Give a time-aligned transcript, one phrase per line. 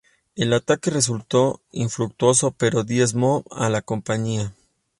[0.35, 4.51] El ataque resultó infructuoso pero diezmó a la Compañía.